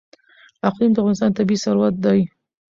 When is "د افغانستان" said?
0.93-1.31